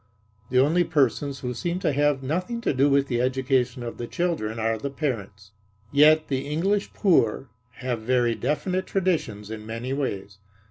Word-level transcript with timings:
The 0.49 0.57
only 0.57 0.83
persons 0.83 1.41
who 1.41 1.53
seem 1.53 1.77
to 1.81 1.93
have 1.93 2.23
nothing 2.23 2.59
to 2.61 2.73
do 2.73 2.89
with 2.89 3.05
the 3.05 3.21
education 3.21 3.83
of 3.83 3.99
the 3.99 4.07
children 4.07 4.57
are 4.57 4.79
the 4.79 4.89
parents. 4.89 5.51
Yet 5.91 6.27
the 6.27 6.47
English 6.47 6.91
poor 6.91 7.49
have 7.73 8.01
very 8.01 8.33
definite 8.33 8.87
traditions 8.87 9.51
in 9.51 9.63
many 9.63 9.93
ways. 9.93 10.39